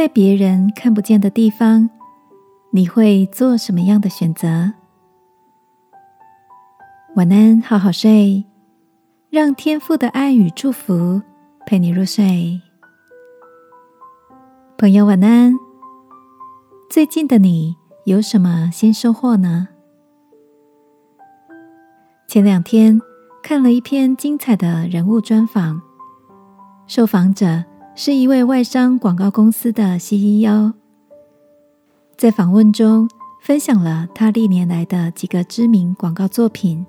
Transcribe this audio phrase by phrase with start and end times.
[0.00, 1.90] 在别人看不见的地方，
[2.70, 4.72] 你会做什么样的选择？
[7.16, 8.46] 晚安，好好睡，
[9.28, 11.20] 让天父的爱与祝福
[11.66, 12.62] 陪你入睡。
[14.78, 15.52] 朋友，晚安。
[16.88, 17.76] 最近的你
[18.06, 19.68] 有什么新收获呢？
[22.26, 22.98] 前两天
[23.42, 25.82] 看了一篇精彩的人物专访，
[26.86, 27.62] 受访者
[28.02, 30.72] 是一位外商广告公司的 CEO，
[32.16, 33.06] 在访问中
[33.42, 36.86] 分享了他历年来的几个知名广告作品，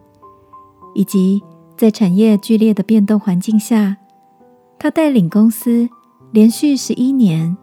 [0.95, 1.43] 以及
[1.75, 3.97] 在产业剧烈的变动环境下，
[4.79, 5.89] 他带领公司
[6.31, 7.57] 连续十一年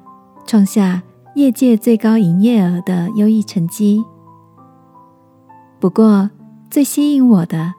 [0.47, 1.03] 创下
[1.35, 4.05] 业界最高营业额的优异成绩。
[5.81, 6.29] 不过，
[6.71, 7.73] 最吸引我的，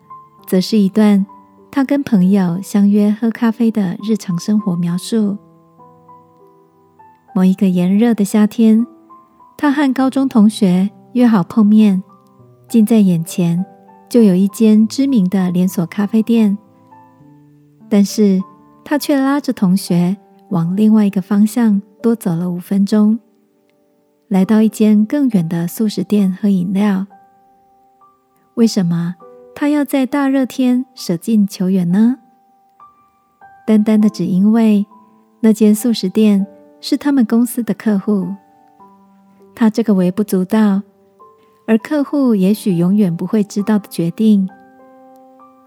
[0.48, 1.24] 则是一段
[1.70, 5.38] 他跟朋友相约喝咖啡的日常生活描述。
[7.34, 8.86] 某一个炎热的夏天，
[9.58, 12.02] 他和高中同学约好碰面，
[12.68, 13.66] 近在眼前
[14.10, 16.58] 就有一间知名的连锁咖啡店，
[17.88, 18.42] 但是
[18.84, 20.18] 他却拉着同学
[20.50, 23.20] 往另外一个方向多走了五分钟，
[24.28, 27.06] 来到一间更远的素食店喝饮料。
[28.56, 29.16] 为什么
[29.56, 32.18] 他要在大热天舍近求远呢？
[33.66, 34.86] 单单的只因为
[35.42, 36.46] 那间素食店
[36.82, 38.28] 是他们公司的客户，
[39.56, 40.82] 他这个微不足道，
[41.68, 44.50] 而客户也许永远不会知道的决定，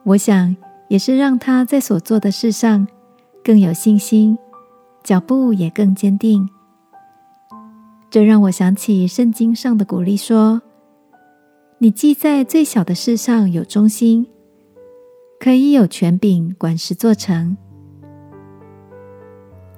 [0.05, 0.57] 我想
[0.89, 2.87] 也是让他在所做的事上
[3.45, 4.37] 更有信心，
[5.03, 6.49] 脚步也更坚定。
[8.11, 10.63] 这让我想起圣经上的鼓励说。
[11.79, 14.29] 你既在最小的事上有忠心，
[15.41, 17.57] 可以有权柄管事做成。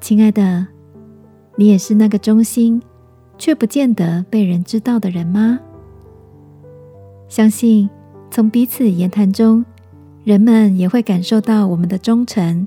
[0.02, 0.66] 亲爱的，
[1.56, 2.82] 你也是那个忠心
[3.38, 5.58] 却不见得被人知道的人吗？
[7.28, 7.88] 相信
[8.30, 9.64] 从彼此言谈中，
[10.24, 12.66] 人们也会感受到我们的忠诚，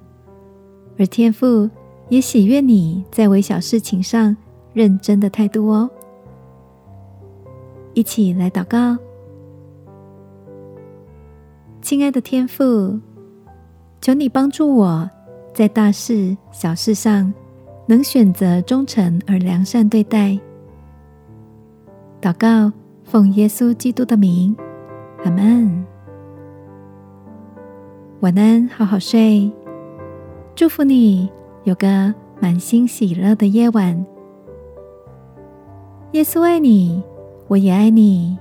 [0.98, 1.70] 而天父
[2.10, 4.36] 也喜悦你在微小事情上
[4.74, 5.90] 认真的态度哦。
[7.94, 8.98] 一起来祷告。
[11.82, 13.00] 亲爱的天父，
[14.02, 15.10] 求你帮助我
[15.54, 17.34] 在大事小事上
[17.88, 20.38] 能选择忠诚而良善对待。
[22.22, 22.72] 祷告，
[23.04, 24.56] 奉耶稣基督的名，
[25.24, 25.86] 阿门。
[28.20, 29.50] 晚安，好好睡。
[30.54, 31.30] 祝福你
[31.64, 34.06] 有个满心喜乐的夜晚。
[36.12, 37.02] 耶稣爱你，
[37.48, 38.38] 我也爱你。